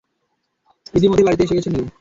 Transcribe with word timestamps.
ইতিমধ্যেই 0.93 1.25
বাড়িতে 1.27 1.43
এসে 1.45 1.55
গেছ 1.57 1.67
নাকি? 1.67 1.85